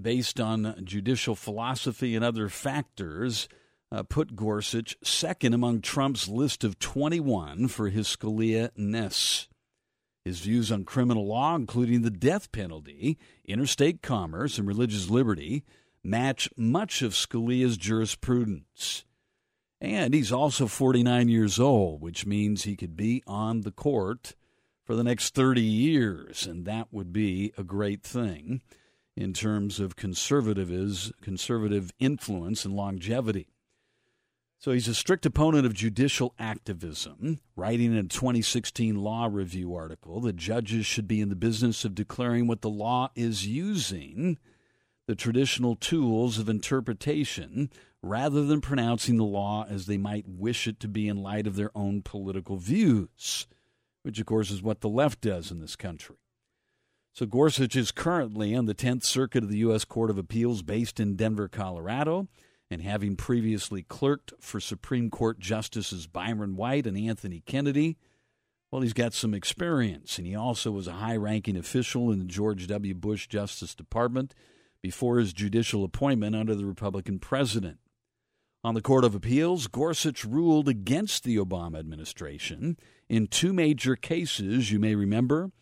based 0.00 0.40
on 0.40 0.80
judicial 0.84 1.34
philosophy 1.34 2.14
and 2.14 2.24
other 2.24 2.48
factors. 2.48 3.48
Uh, 3.92 4.02
put 4.02 4.34
Gorsuch 4.34 4.96
second 5.04 5.54
among 5.54 5.80
Trump's 5.80 6.28
list 6.28 6.64
of 6.64 6.78
21 6.80 7.68
for 7.68 7.90
his 7.90 8.08
Scalia 8.08 8.70
ness. 8.76 9.46
His 10.24 10.40
views 10.40 10.72
on 10.72 10.84
criminal 10.84 11.26
law, 11.28 11.54
including 11.54 12.02
the 12.02 12.10
death 12.10 12.50
penalty, 12.50 13.18
interstate 13.44 14.02
commerce, 14.02 14.58
and 14.58 14.66
religious 14.66 15.10
liberty, 15.10 15.64
match 16.02 16.48
much 16.56 17.02
of 17.02 17.12
Scalia's 17.12 17.76
jurisprudence. 17.76 19.04
And 19.80 20.14
he's 20.14 20.32
also 20.32 20.66
49 20.66 21.28
years 21.28 21.60
old, 21.60 22.00
which 22.00 22.24
means 22.24 22.62
he 22.62 22.74
could 22.74 22.96
be 22.96 23.22
on 23.26 23.60
the 23.60 23.70
court 23.70 24.34
for 24.82 24.96
the 24.96 25.04
next 25.04 25.34
30 25.34 25.60
years, 25.60 26.46
and 26.46 26.64
that 26.64 26.88
would 26.90 27.12
be 27.12 27.52
a 27.56 27.62
great 27.62 28.02
thing 28.02 28.62
in 29.16 29.32
terms 29.32 29.80
of 29.80 29.96
conservative 29.96 31.12
conservative 31.20 31.92
influence 31.98 32.64
and 32.64 32.74
longevity. 32.74 33.48
So 34.58 34.72
he's 34.72 34.88
a 34.88 34.94
strict 34.94 35.26
opponent 35.26 35.66
of 35.66 35.74
judicial 35.74 36.34
activism, 36.38 37.40
writing 37.54 37.92
in 37.92 37.98
a 37.98 38.08
2016 38.08 38.96
Law 38.96 39.28
Review 39.30 39.74
article 39.74 40.20
that 40.22 40.36
judges 40.36 40.86
should 40.86 41.06
be 41.06 41.20
in 41.20 41.28
the 41.28 41.36
business 41.36 41.84
of 41.84 41.94
declaring 41.94 42.46
what 42.46 42.62
the 42.62 42.70
law 42.70 43.10
is 43.14 43.46
using, 43.46 44.38
the 45.06 45.14
traditional 45.14 45.76
tools 45.76 46.38
of 46.38 46.48
interpretation, 46.48 47.68
rather 48.00 48.44
than 48.44 48.62
pronouncing 48.62 49.18
the 49.18 49.24
law 49.24 49.66
as 49.68 49.84
they 49.84 49.98
might 49.98 50.26
wish 50.26 50.66
it 50.66 50.80
to 50.80 50.88
be 50.88 51.08
in 51.08 51.22
light 51.22 51.46
of 51.46 51.56
their 51.56 51.70
own 51.74 52.00
political 52.00 52.56
views, 52.56 53.46
which, 54.02 54.18
of 54.18 54.24
course, 54.24 54.50
is 54.50 54.62
what 54.62 54.80
the 54.80 54.88
left 54.88 55.20
does 55.20 55.50
in 55.50 55.60
this 55.60 55.76
country. 55.76 56.16
So 57.14 57.26
Gorsuch 57.26 57.76
is 57.76 57.92
currently 57.92 58.56
on 58.56 58.66
the 58.66 58.74
10th 58.74 59.04
Circuit 59.04 59.44
of 59.44 59.48
the 59.48 59.58
U.S. 59.58 59.84
Court 59.84 60.10
of 60.10 60.18
Appeals 60.18 60.62
based 60.62 60.98
in 60.98 61.14
Denver, 61.14 61.46
Colorado 61.46 62.26
and 62.68 62.82
having 62.82 63.14
previously 63.14 63.84
clerked 63.84 64.32
for 64.40 64.58
Supreme 64.58 65.10
Court 65.10 65.38
Justices 65.38 66.08
Byron 66.08 66.56
White 66.56 66.88
and 66.88 66.98
Anthony 66.98 67.40
Kennedy, 67.46 67.96
well, 68.72 68.82
he's 68.82 68.92
got 68.92 69.14
some 69.14 69.32
experience, 69.32 70.18
and 70.18 70.26
he 70.26 70.34
also 70.34 70.72
was 70.72 70.88
a 70.88 70.94
high 70.94 71.14
ranking 71.14 71.56
official 71.56 72.10
in 72.10 72.18
the 72.18 72.24
George 72.24 72.66
W. 72.66 72.94
Bush 72.94 73.28
Justice 73.28 73.76
Department 73.76 74.34
before 74.82 75.20
his 75.20 75.32
judicial 75.32 75.84
appointment 75.84 76.34
under 76.34 76.56
the 76.56 76.66
Republican 76.66 77.20
president. 77.20 77.78
On 78.64 78.74
the 78.74 78.82
Court 78.82 79.04
of 79.04 79.14
Appeals, 79.14 79.68
Gorsuch 79.68 80.24
ruled 80.24 80.68
against 80.68 81.22
the 81.22 81.36
Obama 81.36 81.78
administration 81.78 82.76
in 83.08 83.28
two 83.28 83.52
major 83.52 83.94
cases, 83.94 84.72
you 84.72 84.80
may 84.80 84.96
remember 84.96 85.52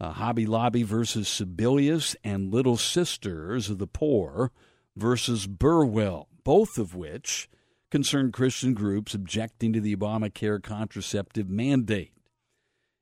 uh, 0.00 0.12
Hobby 0.12 0.46
Lobby 0.46 0.82
versus 0.82 1.28
Sebelius 1.28 2.16
and 2.22 2.52
Little 2.52 2.76
Sisters 2.76 3.70
of 3.70 3.78
the 3.78 3.86
Poor 3.86 4.52
versus 4.96 5.46
Burwell 5.46 6.28
both 6.46 6.78
of 6.78 6.94
which 6.94 7.48
concerned 7.90 8.32
Christian 8.32 8.72
groups 8.72 9.14
objecting 9.14 9.72
to 9.72 9.80
the 9.80 9.96
Obamacare 9.96 10.62
contraceptive 10.62 11.50
mandate. 11.50 12.12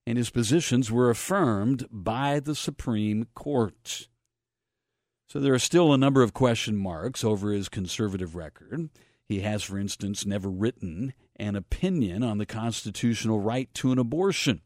And 0.06 0.16
his 0.16 0.30
positions 0.30 0.90
were 0.90 1.10
affirmed 1.10 1.86
by 1.90 2.40
the 2.40 2.54
Supreme 2.54 3.26
Court. 3.34 4.08
So 5.28 5.40
there 5.40 5.52
are 5.52 5.58
still 5.58 5.92
a 5.92 5.98
number 5.98 6.22
of 6.22 6.32
question 6.32 6.78
marks 6.78 7.22
over 7.22 7.52
his 7.52 7.68
conservative 7.68 8.34
record. 8.34 8.88
He 9.28 9.40
has, 9.40 9.62
for 9.62 9.78
instance, 9.78 10.24
never 10.24 10.48
written 10.48 11.12
an 11.36 11.54
opinion 11.54 12.22
on 12.22 12.38
the 12.38 12.46
constitutional 12.46 13.40
right 13.40 13.68
to 13.74 13.92
an 13.92 13.98
abortion. 13.98 14.62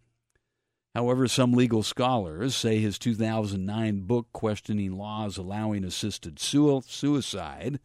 However, 0.95 1.29
some 1.29 1.53
legal 1.53 1.83
scholars 1.83 2.57
say 2.57 2.79
his 2.79 2.99
2009 2.99 4.01
book 4.01 4.27
questioning 4.33 4.97
laws 4.97 5.37
allowing 5.37 5.85
assisted 5.85 6.39
suicide 6.41 7.79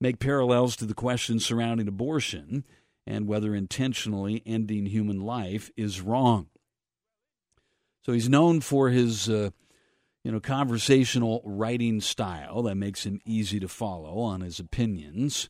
make 0.00 0.18
parallels 0.18 0.76
to 0.76 0.84
the 0.84 0.94
questions 0.94 1.46
surrounding 1.46 1.88
abortion 1.88 2.64
and 3.06 3.26
whether 3.26 3.54
intentionally 3.54 4.42
ending 4.44 4.86
human 4.86 5.20
life 5.20 5.70
is 5.76 6.00
wrong. 6.00 6.48
So 8.04 8.12
he's 8.12 8.28
known 8.28 8.60
for 8.60 8.90
his 8.90 9.28
uh, 9.28 9.50
you 10.24 10.32
know, 10.32 10.40
conversational 10.40 11.42
writing 11.44 12.00
style 12.00 12.62
that 12.62 12.76
makes 12.76 13.04
him 13.04 13.20
easy 13.24 13.58
to 13.60 13.68
follow 13.68 14.18
on 14.18 14.40
his 14.40 14.60
opinions. 14.60 15.48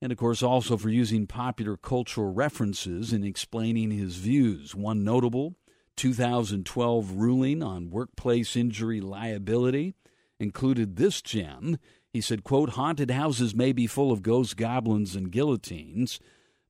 And 0.00 0.12
of 0.12 0.18
course, 0.18 0.42
also 0.42 0.76
for 0.76 0.88
using 0.88 1.26
popular 1.26 1.76
cultural 1.76 2.32
references 2.32 3.12
in 3.12 3.24
explaining 3.24 3.90
his 3.90 4.16
views. 4.16 4.74
One 4.74 5.04
notable 5.04 5.56
2012 5.98 7.10
ruling 7.16 7.60
on 7.60 7.90
workplace 7.90 8.54
injury 8.54 9.00
liability 9.00 9.94
included 10.38 10.94
this 10.94 11.20
gem. 11.20 11.76
He 12.12 12.20
said, 12.20 12.44
quote, 12.44 12.70
haunted 12.70 13.10
houses 13.10 13.52
may 13.52 13.72
be 13.72 13.88
full 13.88 14.12
of 14.12 14.22
ghosts, 14.22 14.54
goblins, 14.54 15.16
and 15.16 15.32
guillotines, 15.32 16.20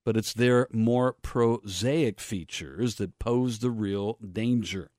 but 0.03 0.17
it's 0.17 0.33
their 0.33 0.67
more 0.73 1.13
prosaic 1.13 2.21
features 2.21 2.95
that 2.95 3.19
pose 3.19 3.59
the 3.59 3.71
real 3.71 4.17
danger. 4.17 4.91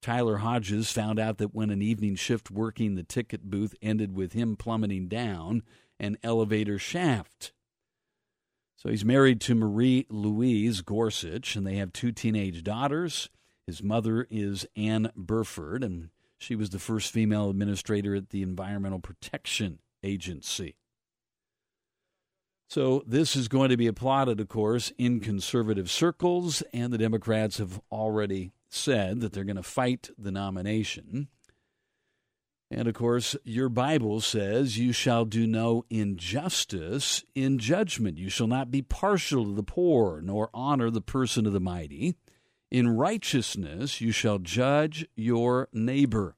Tyler 0.00 0.36
Hodges 0.36 0.92
found 0.92 1.18
out 1.18 1.38
that 1.38 1.52
when 1.52 1.70
an 1.70 1.82
evening 1.82 2.14
shift 2.14 2.52
working 2.52 2.94
the 2.94 3.02
ticket 3.02 3.50
booth 3.50 3.74
ended 3.82 4.14
with 4.14 4.34
him 4.34 4.54
plummeting 4.54 5.08
down 5.08 5.64
an 5.98 6.16
elevator 6.22 6.78
shaft. 6.78 7.52
So 8.76 8.88
he's 8.88 9.04
married 9.04 9.40
to 9.40 9.56
Marie 9.56 10.06
Louise 10.08 10.80
Gorsuch, 10.82 11.56
and 11.56 11.66
they 11.66 11.74
have 11.74 11.92
two 11.92 12.12
teenage 12.12 12.62
daughters. 12.62 13.28
His 13.68 13.82
mother 13.82 14.26
is 14.30 14.64
Anne 14.76 15.12
Burford, 15.14 15.84
and 15.84 16.08
she 16.38 16.56
was 16.56 16.70
the 16.70 16.78
first 16.78 17.12
female 17.12 17.50
administrator 17.50 18.14
at 18.14 18.30
the 18.30 18.40
Environmental 18.40 18.98
Protection 18.98 19.80
Agency. 20.02 20.76
So 22.70 23.02
this 23.06 23.36
is 23.36 23.46
going 23.46 23.68
to 23.68 23.76
be 23.76 23.86
applauded, 23.86 24.40
of 24.40 24.48
course, 24.48 24.90
in 24.96 25.20
conservative 25.20 25.90
circles, 25.90 26.62
and 26.72 26.90
the 26.90 26.96
Democrats 26.96 27.58
have 27.58 27.78
already 27.92 28.52
said 28.70 29.20
that 29.20 29.34
they're 29.34 29.44
going 29.44 29.56
to 29.56 29.62
fight 29.62 30.08
the 30.16 30.32
nomination. 30.32 31.28
And 32.70 32.88
of 32.88 32.94
course, 32.94 33.36
your 33.44 33.68
Bible 33.68 34.22
says, 34.22 34.78
You 34.78 34.92
shall 34.92 35.26
do 35.26 35.46
no 35.46 35.84
injustice 35.90 37.22
in 37.34 37.58
judgment. 37.58 38.16
You 38.16 38.30
shall 38.30 38.46
not 38.46 38.70
be 38.70 38.80
partial 38.80 39.44
to 39.44 39.52
the 39.52 39.62
poor, 39.62 40.22
nor 40.22 40.48
honor 40.54 40.88
the 40.88 41.02
person 41.02 41.44
of 41.44 41.52
the 41.52 41.60
mighty. 41.60 42.16
In 42.70 42.88
righteousness 42.96 44.00
you 44.00 44.12
shall 44.12 44.38
judge 44.38 45.06
your 45.16 45.68
neighbor. 45.72 46.36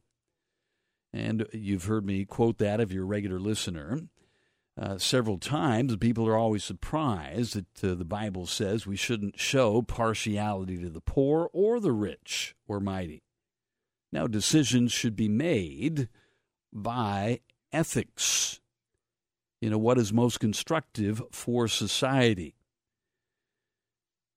And 1.13 1.47
you've 1.53 1.85
heard 1.85 2.07
me 2.07 2.25
quote 2.25 2.59
that 2.59 2.81
of 2.81 2.93
you're 2.93 3.07
regular 3.07 3.41
listener. 3.41 4.01
Uh, 4.81 4.97
several 4.97 5.37
times. 5.37 5.95
People 5.97 6.27
are 6.27 6.39
always 6.39 6.65
surprised 6.65 7.55
that 7.55 7.85
uh, 7.85 7.95
the 7.95 8.05
Bible 8.05 8.47
says 8.47 8.87
we 8.87 8.97
shouldn't 8.97 9.39
show 9.39 9.83
partiality 9.83 10.79
to 10.79 10.89
the 10.89 11.03
poor 11.03 11.51
or 11.53 11.81
the 11.81 11.93
rich 11.93 12.55
or 12.67 12.81
mighty. 12.81 13.23
Now, 14.11 14.27
decisions 14.27 14.91
should 14.91 15.17
be 15.17 15.29
made 15.29 16.09
by 16.73 17.41
ethics. 17.73 18.61
You 19.61 19.69
know, 19.69 19.79
what 19.79 19.99
is 19.99 20.15
most 20.15 20.41
constructive 20.41 21.21
for 21.31 21.69
society. 21.69 22.55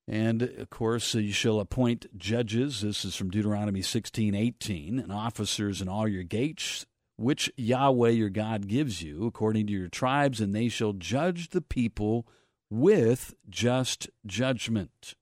And 0.08 0.42
of 0.42 0.70
course, 0.70 1.16
uh, 1.16 1.20
you 1.20 1.32
shall 1.32 1.60
appoint 1.60 2.18
judges. 2.18 2.82
This 2.82 3.06
is 3.06 3.16
from 3.16 3.30
Deuteronomy 3.30 3.82
16 3.82 4.36
18, 4.36 5.00
and 5.00 5.12
officers 5.12 5.82
in 5.82 5.88
all 5.88 6.08
your 6.08 6.24
gates 6.24 6.86
which 7.16 7.52
Yahweh 7.56 8.10
your 8.10 8.30
God 8.30 8.68
gives 8.68 9.02
you, 9.02 9.26
according 9.26 9.68
to 9.68 9.74
your 9.74 9.88
tribes, 9.88 10.42
and 10.42 10.54
they 10.54 10.68
shall 10.68 10.94
judge 10.94 11.50
the 11.50 11.62
people 11.62 12.28
with 12.70 13.34
just 13.50 14.10
judgment. 14.26 15.16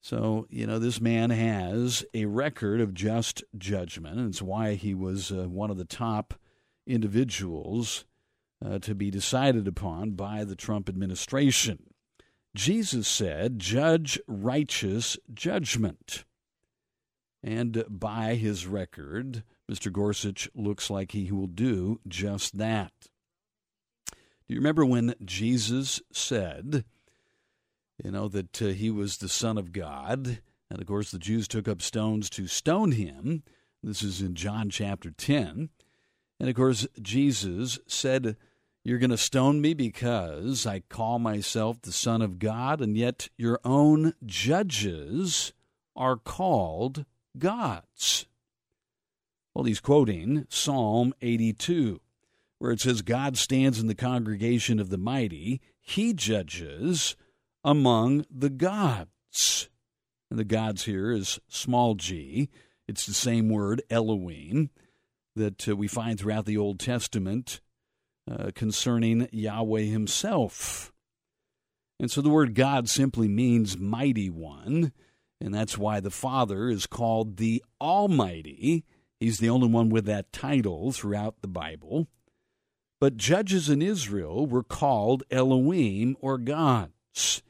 So, 0.00 0.46
you 0.50 0.66
know, 0.66 0.78
this 0.78 1.00
man 1.00 1.30
has 1.30 2.04
a 2.12 2.24
record 2.24 2.80
of 2.80 2.94
just 2.94 3.44
judgment, 3.56 4.18
and 4.18 4.28
it's 4.28 4.42
why 4.42 4.74
he 4.74 4.94
was 4.94 5.30
uh, 5.30 5.44
one 5.48 5.70
of 5.70 5.76
the 5.76 5.84
top 5.84 6.34
individuals 6.86 8.04
uh, 8.64 8.78
to 8.80 8.94
be 8.94 9.10
decided 9.10 9.68
upon 9.68 10.12
by 10.12 10.44
the 10.44 10.56
Trump 10.56 10.88
administration. 10.88 11.91
Jesus 12.54 13.08
said, 13.08 13.58
Judge 13.58 14.20
righteous 14.26 15.16
judgment. 15.32 16.24
And 17.42 17.84
by 17.88 18.34
his 18.34 18.66
record, 18.66 19.42
Mr. 19.70 19.90
Gorsuch 19.90 20.48
looks 20.54 20.90
like 20.90 21.12
he 21.12 21.32
will 21.32 21.46
do 21.46 22.00
just 22.06 22.58
that. 22.58 22.92
Do 24.12 24.54
you 24.54 24.56
remember 24.56 24.84
when 24.84 25.14
Jesus 25.24 26.02
said, 26.12 26.84
you 28.02 28.10
know, 28.10 28.28
that 28.28 28.60
uh, 28.60 28.66
he 28.66 28.90
was 28.90 29.16
the 29.16 29.28
Son 29.28 29.56
of 29.56 29.72
God? 29.72 30.40
And 30.70 30.80
of 30.80 30.86
course, 30.86 31.10
the 31.10 31.18
Jews 31.18 31.48
took 31.48 31.66
up 31.66 31.80
stones 31.80 32.28
to 32.30 32.46
stone 32.46 32.92
him. 32.92 33.42
This 33.82 34.02
is 34.02 34.20
in 34.20 34.34
John 34.34 34.68
chapter 34.70 35.10
10. 35.10 35.70
And 36.38 36.48
of 36.48 36.54
course, 36.54 36.86
Jesus 37.00 37.78
said, 37.86 38.36
You're 38.84 38.98
going 38.98 39.10
to 39.10 39.16
stone 39.16 39.60
me 39.60 39.74
because 39.74 40.66
I 40.66 40.80
call 40.80 41.20
myself 41.20 41.80
the 41.80 41.92
Son 41.92 42.20
of 42.20 42.40
God, 42.40 42.80
and 42.80 42.96
yet 42.96 43.28
your 43.36 43.60
own 43.64 44.14
judges 44.26 45.52
are 45.94 46.16
called 46.16 47.04
gods. 47.38 48.26
Well, 49.54 49.64
he's 49.64 49.80
quoting 49.80 50.46
Psalm 50.48 51.14
82, 51.22 52.00
where 52.58 52.72
it 52.72 52.80
says, 52.80 53.02
God 53.02 53.36
stands 53.36 53.78
in 53.78 53.86
the 53.86 53.94
congregation 53.94 54.80
of 54.80 54.88
the 54.88 54.98
mighty, 54.98 55.60
he 55.80 56.12
judges 56.12 57.14
among 57.62 58.24
the 58.28 58.50
gods. 58.50 59.68
And 60.28 60.40
the 60.40 60.44
gods 60.44 60.86
here 60.86 61.12
is 61.12 61.38
small 61.46 61.94
g. 61.94 62.48
It's 62.88 63.06
the 63.06 63.14
same 63.14 63.48
word, 63.48 63.82
Elohim, 63.90 64.70
that 65.36 65.68
uh, 65.68 65.76
we 65.76 65.86
find 65.86 66.18
throughout 66.18 66.46
the 66.46 66.56
Old 66.56 66.80
Testament 66.80 67.60
uh, 68.30 68.50
concerning 68.54 69.28
Yahweh 69.32 69.82
himself. 69.82 70.92
And 72.00 72.10
so 72.10 72.20
the 72.20 72.30
word 72.30 72.54
God 72.54 72.88
simply 72.88 73.28
means 73.28 73.78
mighty 73.78 74.30
one, 74.30 74.92
and 75.40 75.54
that's 75.54 75.78
why 75.78 76.00
the 76.00 76.10
Father 76.10 76.68
is 76.68 76.86
called 76.86 77.36
the 77.36 77.62
Almighty 77.80 78.84
He's 79.22 79.38
the 79.38 79.50
only 79.50 79.68
one 79.68 79.88
with 79.88 80.04
that 80.06 80.32
title 80.32 80.90
throughout 80.90 81.42
the 81.42 81.48
Bible. 81.48 82.08
But 82.98 83.16
judges 83.16 83.70
in 83.70 83.80
Israel 83.80 84.48
were 84.48 84.64
called 84.64 85.22
Elohim 85.30 86.16
or 86.20 86.38
gods. 86.38 87.40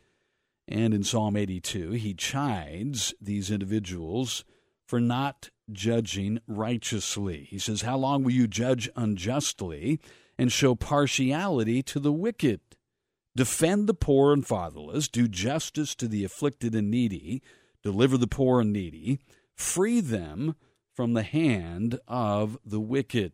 And 0.69 0.93
in 0.93 1.03
Psalm 1.03 1.35
82, 1.35 1.93
he 1.93 2.13
chides 2.13 3.15
these 3.23 3.51
individuals 3.51 4.45
for 4.85 5.01
not 5.01 5.49
judging 5.71 6.41
righteously. 6.47 7.47
He 7.49 7.59
says, 7.59 7.81
How 7.81 7.97
long 7.97 8.23
will 8.23 8.33
you 8.33 8.47
judge 8.47 8.91
unjustly 8.95 9.99
and 10.39 10.51
show 10.53 10.75
partiality 10.75 11.83
to 11.85 12.01
the 12.01 12.13
wicked? 12.13 12.61
Defend 13.35 13.87
the 13.87 13.95
poor 13.95 14.33
and 14.33 14.47
fatherless, 14.47 15.09
do 15.09 15.27
justice 15.27 15.95
to 15.95 16.07
the 16.07 16.25
afflicted 16.25 16.75
and 16.75 16.91
needy, 16.91 17.43
deliver 17.83 18.19
the 18.19 18.27
poor 18.27 18.61
and 18.61 18.73
needy, 18.73 19.21
free 19.55 20.01
them 20.01 20.55
from 20.95 21.15
the 21.15 21.23
hand 21.23 21.99
of 22.07 22.59
the 22.65 22.81
wicked. 22.81 23.33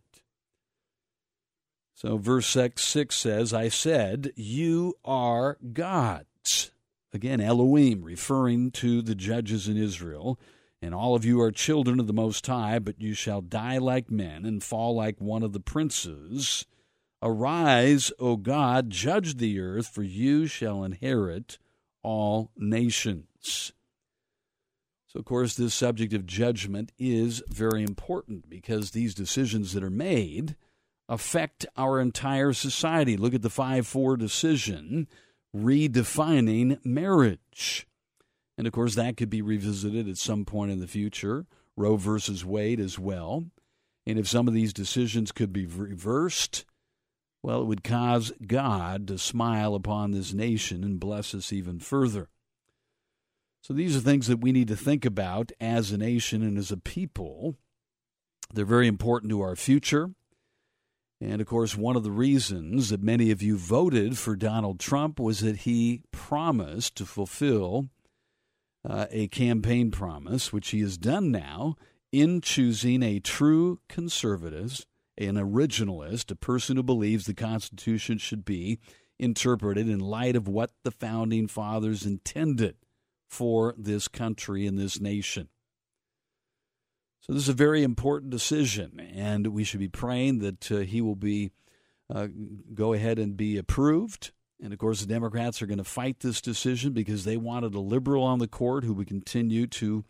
So, 1.95 2.17
verse 2.17 2.47
6 2.47 3.13
says, 3.17 3.53
I 3.53 3.69
said, 3.69 4.31
You 4.37 4.95
are 5.05 5.59
gods. 5.73 6.71
Again, 7.13 7.41
Elohim, 7.41 8.05
referring 8.05 8.71
to 8.73 9.03
the 9.03 9.17
judges 9.17 9.67
in 9.67 9.77
Israel. 9.77 10.39
And 10.81 10.95
all 10.95 11.17
of 11.17 11.25
you 11.25 11.41
are 11.41 11.51
children 11.51 11.99
of 11.99 12.07
the 12.07 12.13
Most 12.13 12.47
High, 12.47 12.79
but 12.79 13.01
you 13.01 13.15
shall 13.15 13.41
die 13.41 13.79
like 13.79 14.13
men 14.13 14.45
and 14.45 14.63
fall 14.63 14.95
like 14.95 15.21
one 15.21 15.43
of 15.43 15.53
the 15.53 15.59
princes. 15.59 16.67
Arise, 17.23 18.13
O 18.19 18.37
God, 18.37 18.91
judge 18.91 19.37
the 19.37 19.59
earth, 19.61 19.89
for 19.89 20.03
you 20.03 20.47
shall 20.47 20.85
inherit 20.85 21.59
all 22.03 22.51
nations. 22.57 23.73
So, 25.09 25.19
of 25.19 25.25
course, 25.25 25.55
this 25.55 25.75
subject 25.75 26.13
of 26.13 26.27
judgment 26.27 26.93
is 26.99 27.43
very 27.49 27.83
important 27.83 28.49
because 28.49 28.91
these 28.91 29.15
decisions 29.15 29.73
that 29.73 29.83
are 29.83 29.91
made 29.91 30.55
affect 31.09 31.67
our 31.77 31.99
entire 31.99 32.53
society. 32.53 33.17
Look 33.17 33.35
at 33.35 33.43
the 33.43 33.51
5 33.51 33.87
4 33.87 34.17
decision 34.17 35.09
redefining 35.57 36.85
marriage. 36.85 37.87
And 38.59 38.67
of 38.67 38.73
course, 38.73 38.95
that 38.97 39.17
could 39.17 39.31
be 39.31 39.41
revisited 39.41 40.09
at 40.09 40.19
some 40.19 40.45
point 40.45 40.73
in 40.73 40.81
the 40.81 40.87
future. 40.87 41.47
Roe 41.77 41.97
versus 41.97 42.45
Wade 42.45 42.81
as 42.81 42.99
well. 42.99 43.47
And 44.07 44.19
if 44.19 44.29
some 44.29 44.49
of 44.49 44.55
these 44.55 44.73
decisions 44.73 45.33
could 45.33 45.53
be 45.53 45.65
reversed, 45.65 46.65
well, 47.43 47.63
it 47.63 47.67
would 47.67 47.85
cause 47.85 48.33
God 48.47 49.07
to 49.09 49.19
smile 49.19 49.75
upon 49.75 50.11
this 50.11 50.33
nation 50.33 50.83
and 50.83 51.01
bless 51.01 51.35
us 51.35 51.53
even 51.53 51.79
further. 51.79 52.29
So 53.61 53.75
these 53.75 53.97
are 53.97 54.01
things 54.01 54.27
that 54.29 54.41
we 54.41 54.53
need 54.53 54.69
to 54.69 54.77
think 54.77 55.05
about 55.05 55.53
as 55.61 55.93
a 55.93 55.99
nation 55.99 56.43
and 56.43 56.59
as 56.59 56.73
a 56.73 56.77
people. 56.77 57.57
They're 58.53 58.65
very 58.65 58.89
important 58.89 59.31
to 59.31 59.41
our 59.41 59.57
future. 59.57 60.11
And 61.21 61.41
of 61.41 61.47
course, 61.47 61.77
one 61.77 61.97
of 61.97 62.05
the 62.05 62.13
reasons 62.13 62.91
that 62.91 63.03
many 63.03 63.31
of 63.31 63.43
you 63.43 63.57
voted 63.57 64.17
for 64.17 64.37
Donald 64.37 64.79
Trump 64.79 65.19
was 65.19 65.41
that 65.41 65.59
he 65.59 66.03
promised 66.13 66.97
to 66.97 67.05
fulfill 67.05 67.89
uh, 68.89 69.07
a 69.11 69.29
campaign 69.29 69.91
promise, 69.91 70.53
which 70.53 70.71
he 70.71 70.81
has 70.81 70.97
done 70.97 71.31
now 71.33 71.77
in 72.13 72.41
choosing 72.41 73.03
a 73.03 73.19
true 73.19 73.81
conservative, 73.89 74.87
an 75.19 75.35
originalist, 75.35 76.31
a 76.31 76.37
person 76.37 76.77
who 76.77 76.83
believes 76.83 77.27
the 77.27 77.35
Constitution 77.35 78.19
should 78.19 78.45
be 78.45 78.79
interpreted 79.19 79.89
in 79.89 79.99
light 79.99 80.37
of 80.37 80.49
what 80.49 80.71
the 80.85 80.91
founding 80.91 81.49
fathers 81.49 82.07
intended 82.07 82.77
for 83.29 83.75
this 83.77 84.09
country 84.09 84.67
and 84.67 84.79
this 84.79 85.01
nation. 85.01 85.49
So, 87.21 87.33
this 87.33 87.43
is 87.43 87.49
a 87.49 87.55
very 87.55 87.83
important 87.83 88.31
decision, 88.31 89.01
and 89.01 89.49
we 89.49 89.65
should 89.65 89.81
be 89.81 89.89
praying 89.89 90.39
that 90.39 90.73
uh, 90.73 90.79
he 90.79 91.03
will 91.03 91.17
be 91.17 91.51
uh, 92.13 92.29
go 92.75 92.93
ahead 92.93 93.19
and 93.19 93.37
be 93.37 93.59
approved. 93.59 94.33
And 94.63 94.73
of 94.73 94.79
course, 94.79 95.01
the 95.01 95.07
Democrats 95.07 95.61
are 95.61 95.67
going 95.67 95.79
to 95.79 95.85
fight 95.85 96.21
this 96.21 96.41
decision 96.41 96.93
because 96.93 97.25
they 97.25 97.37
wanted 97.37 97.75
a 97.75 97.81
liberal 97.81 98.25
on 98.25 98.39
the 98.39 98.49
court 98.49 98.85
who 98.85 98.95
would 98.95 99.07
continue 99.07 99.67
to, 99.67 100.05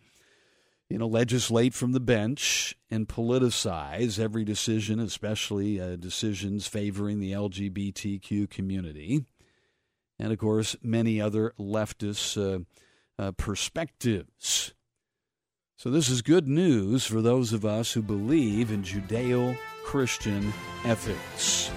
you 0.89 0.97
know, 0.97 1.07
legislate 1.07 1.73
from 1.73 1.91
the 1.91 1.99
bench 1.99 2.75
and 2.89 3.07
politicize 3.07 4.19
every 4.19 4.43
decision, 4.43 4.99
especially 4.99 5.79
uh, 5.79 5.95
decisions 5.95 6.67
favoring 6.67 7.19
the 7.19 7.31
LGBTQ 7.31 8.49
community, 8.49 9.23
and 10.17 10.33
of 10.33 10.39
course, 10.39 10.75
many 10.81 11.21
other 11.21 11.53
leftist 11.59 12.37
uh, 12.37 12.63
uh, 13.21 13.31
perspectives. 13.33 14.73
So, 15.77 15.89
this 15.89 16.09
is 16.09 16.21
good 16.21 16.47
news 16.47 17.05
for 17.05 17.21
those 17.21 17.53
of 17.53 17.63
us 17.63 17.93
who 17.93 18.01
believe 18.01 18.71
in 18.71 18.83
Judeo 18.83 19.57
Christian 19.85 20.51
ethics. 20.83 21.71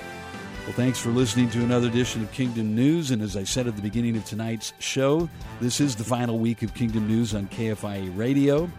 Well, 0.64 0.72
thanks 0.72 0.98
for 0.98 1.10
listening 1.10 1.50
to 1.50 1.58
another 1.62 1.88
edition 1.88 2.22
of 2.22 2.30
Kingdom 2.32 2.74
News. 2.74 3.10
And 3.10 3.20
as 3.20 3.36
I 3.36 3.42
said 3.42 3.66
at 3.66 3.74
the 3.74 3.82
beginning 3.82 4.16
of 4.16 4.24
tonight's 4.24 4.72
show, 4.78 5.28
this 5.60 5.80
is 5.80 5.96
the 5.96 6.04
final 6.04 6.38
week 6.38 6.62
of 6.62 6.72
Kingdom 6.72 7.08
News 7.08 7.34
on 7.34 7.48
KFIA 7.48 8.16
Radio. 8.16 8.70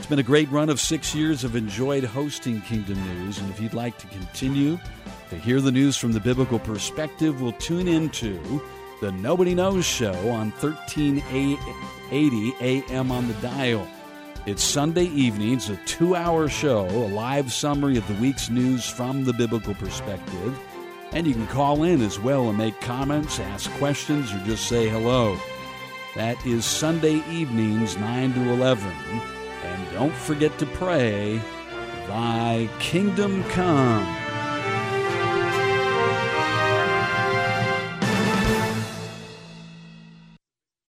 It's 0.00 0.08
been 0.08 0.18
a 0.18 0.22
great 0.22 0.50
run 0.50 0.70
of 0.70 0.80
six 0.80 1.14
years. 1.14 1.44
I've 1.44 1.54
enjoyed 1.54 2.04
hosting 2.04 2.62
Kingdom 2.62 2.98
News. 3.06 3.38
And 3.38 3.50
if 3.50 3.60
you'd 3.60 3.74
like 3.74 3.98
to 3.98 4.06
continue 4.06 4.78
to 5.28 5.36
hear 5.36 5.60
the 5.60 5.70
news 5.70 5.98
from 5.98 6.12
the 6.12 6.20
biblical 6.20 6.58
perspective, 6.58 7.42
we'll 7.42 7.52
tune 7.52 7.86
into 7.86 8.62
the 9.02 9.12
Nobody 9.12 9.54
Knows 9.54 9.84
Show 9.84 10.14
on 10.30 10.52
1380 10.52 12.54
AM 12.62 13.12
on 13.12 13.28
the 13.28 13.34
dial. 13.34 13.86
It's 14.46 14.64
Sunday 14.64 15.04
evenings, 15.04 15.68
a 15.68 15.76
two 15.84 16.16
hour 16.16 16.48
show, 16.48 16.86
a 16.86 17.12
live 17.12 17.52
summary 17.52 17.98
of 17.98 18.08
the 18.08 18.14
week's 18.14 18.48
news 18.48 18.88
from 18.88 19.24
the 19.24 19.34
biblical 19.34 19.74
perspective. 19.74 20.58
And 21.12 21.26
you 21.26 21.34
can 21.34 21.46
call 21.48 21.82
in 21.82 22.00
as 22.00 22.18
well 22.18 22.48
and 22.48 22.56
make 22.56 22.80
comments, 22.80 23.38
ask 23.38 23.70
questions, 23.72 24.32
or 24.32 24.38
just 24.46 24.66
say 24.66 24.88
hello. 24.88 25.38
That 26.14 26.42
is 26.46 26.64
Sunday 26.64 27.22
evenings, 27.30 27.98
9 27.98 28.32
to 28.32 28.50
11. 28.50 28.90
And 29.62 29.92
don't 29.92 30.14
forget 30.14 30.58
to 30.58 30.66
pray, 30.66 31.40
Thy 32.08 32.68
kingdom 32.80 33.44
come. 33.44 34.19